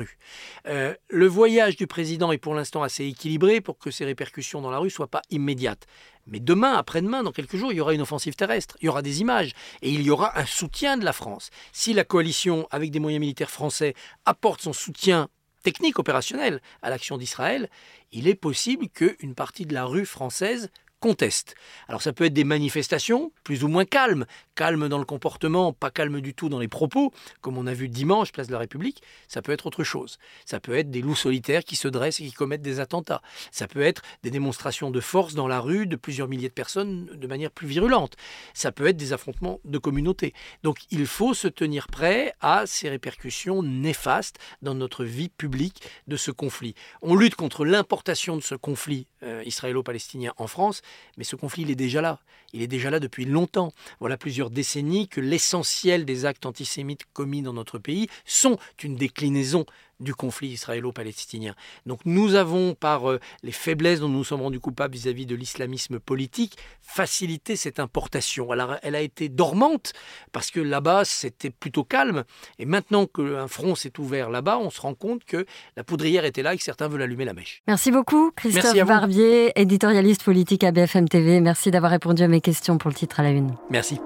Euh, 0.67 0.95
le 1.09 1.27
voyage 1.27 1.77
du 1.77 1.87
président 1.87 2.33
est 2.33 2.39
pour 2.39 2.55
l'instant 2.55 2.83
assez 2.83 3.05
équilibré 3.05 3.61
pour 3.61 3.79
que 3.79 3.91
ses 3.91 4.05
répercussions 4.05 4.61
dans 4.61 4.71
la 4.71 4.79
rue 4.79 4.87
ne 4.87 4.93
soient 4.93 5.11
pas 5.11 5.23
immédiates. 5.31 5.87
Mais 6.27 6.41
demain, 6.41 6.75
après-demain, 6.75 7.23
dans 7.23 7.33
quelques 7.33 7.57
jours, 7.57 7.73
il 7.73 7.77
y 7.77 7.81
aura 7.81 7.95
une 7.95 8.03
offensive 8.03 8.37
terrestre, 8.37 8.77
il 8.81 8.87
y 8.87 8.89
aura 8.89 9.03
des 9.03 9.21
images 9.21 9.53
et 9.83 9.91
il 9.91 10.03
y 10.03 10.11
aura 10.11 10.39
un 10.39 10.47
soutien 10.47 10.97
de 10.97 11.05
la 11.05 11.13
France. 11.13 11.51
Si 11.73 11.93
la 11.93 12.05
coalition, 12.05 12.69
avec 12.71 12.91
des 12.91 13.01
moyens 13.01 13.21
militaires 13.21 13.51
français, 13.51 13.95
apporte 14.27 14.61
son 14.61 14.73
soutien 14.73 15.29
technique, 15.63 15.99
opérationnel 15.99 16.61
à 16.83 16.91
l'action 16.91 17.19
d'Israël, 17.19 17.69
il 18.13 18.29
est 18.29 18.35
possible 18.35 18.89
qu'une 18.89 19.35
partie 19.35 19.67
de 19.67 19.75
la 19.75 19.85
rue 19.85 20.07
française 20.07 20.71
conteste. 21.01 21.55
Alors 21.89 22.03
ça 22.03 22.13
peut 22.13 22.25
être 22.25 22.33
des 22.33 22.45
manifestations 22.45 23.33
plus 23.43 23.65
ou 23.65 23.69
moins 23.69 23.85
calmes, 23.85 24.27
calmes 24.55 24.89
dans 24.89 24.99
le 24.99 25.05
comportement, 25.05 25.73
pas 25.73 25.91
calmes 25.91 26.21
du 26.21 26.35
tout 26.35 26.49
dans 26.49 26.59
les 26.59 26.69
propos, 26.69 27.13
comme 27.41 27.59
on 27.59 27.67
a 27.67 27.75
vu 27.75 27.89
dimanche, 27.89 28.33
place 28.33 28.47
de 28.47 28.53
la 28.53 28.59
République, 28.59 29.03
ça 29.27 29.43
peut 29.43 29.53
être 29.53 29.67
autre 29.67 29.85
chose. 29.85 30.19
Ça 30.45 30.61
peut 30.61 30.77
être 30.77 30.91
des 30.91 31.01
loups 31.01 31.17
solitaires 31.17 31.65
qui 31.65 31.77
se 31.77 31.89
dressent 31.89 32.21
et 32.21 32.27
qui 32.27 32.33
commettent 32.33 32.63
des 32.63 32.81
attentats. 32.81 33.23
Ça 33.51 33.67
peut 33.67 33.81
être 33.81 34.03
des 34.23 34.31
démonstrations 34.31 34.91
de 34.91 35.01
force 35.01 35.35
dans 35.35 35.49
la 35.49 35.61
rue 35.61 35.87
de 35.87 35.97
plusieurs 35.97 36.29
milliers 36.29 36.49
de 36.49 36.55
personnes 36.55 37.07
de 37.07 37.27
manière 37.27 37.51
plus 37.51 37.67
virulente. 37.67 38.17
Ça 38.55 38.73
peut 38.73 38.87
être 38.87 38.97
des 38.97 39.13
affrontements 39.13 39.61
de 39.65 39.79
communautés. 39.79 40.35
Donc 40.63 40.79
il 40.91 41.07
faut 41.07 41.35
se 41.35 41.49
tenir 41.49 41.87
prêt 41.89 42.35
à 42.41 42.67
ces 42.67 42.89
répercussions 42.89 43.63
néfastes 43.63 44.39
dans 44.63 44.75
notre 44.75 45.05
vie 45.05 45.29
publique 45.29 45.83
de 46.07 46.17
ce 46.17 46.31
conflit. 46.31 46.75
On 47.03 47.15
lutte 47.15 47.35
contre 47.35 47.65
l'importation 47.65 48.37
de 48.37 48.43
ce 48.43 48.55
conflit 48.55 49.07
euh, 49.23 49.43
israélo-palestinien 49.45 50.33
en 50.37 50.47
France, 50.47 50.83
mais 51.17 51.25
ce 51.25 51.37
conflit, 51.37 51.63
il 51.63 51.71
est 51.71 51.77
déjà 51.77 52.01
là. 52.01 52.21
Il 52.53 52.63
est 52.63 52.67
déjà 52.67 52.91
là 52.91 53.01
depuis 53.01 53.25
longtemps. 53.25 53.73
Voilà 54.01 54.17
plusieurs 54.17 54.51
décennies 54.51 55.09
que 55.09 55.21
l'essentiel 55.21 56.05
des 56.05 56.25
actes 56.25 56.47
antisémites 56.47 57.05
commis 57.13 57.43
dans 57.43 57.53
notre 57.53 57.79
pays 57.79 58.09
sont 58.25 58.59
une 58.83 58.97
déclinaison 58.97 59.67
du 60.01 60.15
conflit 60.15 60.49
israélo-palestinien. 60.49 61.55
Donc 61.87 62.01
nous 62.05 62.35
avons, 62.35 62.75
par 62.75 63.11
euh, 63.11 63.21
les 63.43 63.53
faiblesses 63.53 64.01
dont 64.01 64.09
nous 64.09 64.19
nous 64.21 64.25
sommes 64.25 64.43
rendus 64.43 64.61
coupables 64.61 64.95
vis-à-vis 64.95 65.25
de 65.25 65.35
l'islamisme 65.35 65.99
politique, 65.99 66.57
facilité 66.83 67.57
cette 67.57 67.81
importation. 67.81 68.51
Alors, 68.51 68.77
elle 68.83 68.95
a 68.95 69.01
été 69.01 69.29
dormante 69.29 69.93
parce 70.33 70.51
que 70.51 70.61
là-bas 70.61 71.05
c'était 71.05 71.51
plutôt 71.51 71.85
calme. 71.85 72.25
Et 72.59 72.67
maintenant 72.67 73.07
qu'un 73.07 73.49
front 73.49 73.75
s'est 73.75 73.99
ouvert 73.99 74.31
là-bas, 74.31 74.59
on 74.59 74.71
se 74.71 74.81
rend 74.81 74.95
compte 74.95 75.25
que 75.25 75.47
la 75.77 75.85
poudrière 75.85 76.25
était 76.25 76.43
là 76.43 76.55
et 76.55 76.59
que 76.59 76.63
certains 76.63 76.89
veulent 76.89 77.03
allumer 77.03 77.25
la 77.25 77.35
mèche. 77.35 77.63
Merci 77.67 77.91
beaucoup, 77.91 78.31
Christophe 78.33 78.87
Barbier, 78.87 79.53
éditorialiste 79.57 80.23
politique 80.23 80.65
à 80.65 80.73
BFM 80.73 81.09
TV. 81.09 81.41
Merci 81.41 81.71
d'avoir 81.71 81.93
répondu 81.93 82.23
à 82.23 82.29
mes 82.29 82.41
questions 82.41 82.79
pour 82.79 82.91
le 82.91 82.95
titre 82.95 83.21
à 83.21 83.23
la 83.23 83.31
une. 83.31 83.55
Merci. 83.71 84.01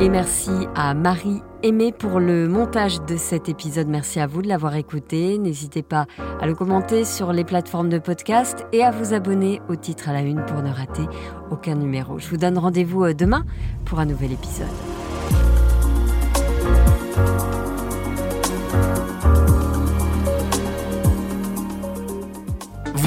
Et 0.00 0.08
merci 0.08 0.52
à 0.76 0.94
Marie 0.94 1.42
Aimé 1.64 1.90
pour 1.90 2.20
le 2.20 2.46
montage 2.46 3.02
de 3.02 3.16
cet 3.16 3.48
épisode. 3.48 3.88
Merci 3.88 4.20
à 4.20 4.28
vous 4.28 4.42
de 4.42 4.48
l'avoir 4.48 4.76
écouté. 4.76 5.38
N'hésitez 5.38 5.82
pas 5.82 6.06
à 6.40 6.46
le 6.46 6.54
commenter 6.54 7.04
sur 7.04 7.32
les 7.32 7.42
plateformes 7.42 7.88
de 7.88 7.98
podcast 7.98 8.64
et 8.72 8.84
à 8.84 8.92
vous 8.92 9.12
abonner 9.12 9.60
au 9.68 9.74
titre 9.74 10.08
à 10.08 10.12
la 10.12 10.20
une 10.20 10.44
pour 10.46 10.62
ne 10.62 10.70
rater 10.70 11.02
aucun 11.50 11.74
numéro. 11.74 12.20
Je 12.20 12.28
vous 12.28 12.36
donne 12.36 12.58
rendez-vous 12.58 13.06
euh, 13.06 13.12
demain 13.12 13.44
pour 13.84 13.98
un 13.98 14.06
nouvel 14.06 14.30
épisode. 14.30 14.68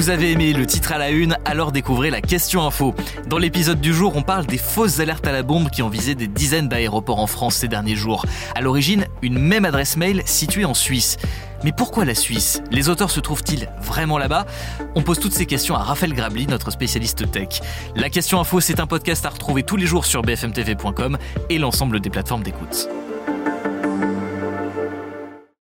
Vous 0.02 0.10
avez 0.10 0.32
aimé 0.32 0.52
le 0.52 0.66
titre 0.66 0.90
à 0.90 0.98
la 0.98 1.10
une, 1.10 1.36
alors 1.44 1.70
découvrez 1.70 2.10
la 2.10 2.20
question 2.20 2.66
info. 2.66 2.92
Dans 3.28 3.38
l'épisode 3.38 3.80
du 3.80 3.94
jour, 3.94 4.16
on 4.16 4.22
parle 4.22 4.46
des 4.46 4.58
fausses 4.58 4.98
alertes 4.98 5.28
à 5.28 5.30
la 5.30 5.44
bombe 5.44 5.70
qui 5.70 5.80
ont 5.80 5.88
visé 5.88 6.16
des 6.16 6.26
dizaines 6.26 6.68
d'aéroports 6.68 7.20
en 7.20 7.28
France 7.28 7.54
ces 7.54 7.68
derniers 7.68 7.94
jours. 7.94 8.26
À 8.56 8.62
l'origine, 8.62 9.06
une 9.22 9.38
même 9.38 9.64
adresse 9.64 9.96
mail 9.96 10.24
située 10.24 10.64
en 10.64 10.74
Suisse. 10.74 11.18
Mais 11.62 11.70
pourquoi 11.70 12.04
la 12.04 12.16
Suisse? 12.16 12.64
Les 12.72 12.88
auteurs 12.88 13.12
se 13.12 13.20
trouvent-ils 13.20 13.68
vraiment 13.80 14.18
là-bas? 14.18 14.44
On 14.96 15.02
pose 15.02 15.20
toutes 15.20 15.34
ces 15.34 15.46
questions 15.46 15.76
à 15.76 15.84
Raphaël 15.84 16.14
Grabli, 16.14 16.48
notre 16.48 16.72
spécialiste 16.72 17.30
tech. 17.30 17.60
La 17.94 18.10
question 18.10 18.40
info, 18.40 18.58
c'est 18.58 18.80
un 18.80 18.88
podcast 18.88 19.24
à 19.24 19.28
retrouver 19.28 19.62
tous 19.62 19.76
les 19.76 19.86
jours 19.86 20.04
sur 20.04 20.22
bfmtv.com 20.22 21.16
et 21.48 21.58
l'ensemble 21.58 22.00
des 22.00 22.10
plateformes 22.10 22.42
d'écoute. 22.42 22.88